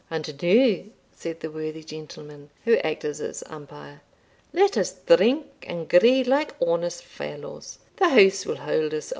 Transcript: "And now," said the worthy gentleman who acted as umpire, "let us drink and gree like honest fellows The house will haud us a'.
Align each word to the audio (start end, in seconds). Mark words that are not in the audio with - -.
"And 0.09 0.41
now," 0.41 0.83
said 1.15 1.41
the 1.41 1.51
worthy 1.51 1.83
gentleman 1.83 2.49
who 2.65 2.77
acted 2.77 3.21
as 3.21 3.43
umpire, 3.45 4.01
"let 4.51 4.75
us 4.75 4.93
drink 4.93 5.45
and 5.69 5.87
gree 5.87 6.23
like 6.23 6.55
honest 6.59 7.03
fellows 7.03 7.77
The 7.97 8.09
house 8.09 8.43
will 8.47 8.55
haud 8.57 8.95
us 8.95 9.09
a'. 9.09 9.09